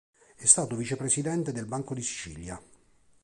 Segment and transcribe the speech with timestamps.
[0.35, 2.59] È stato vicepresidente del Banco di Sicilia.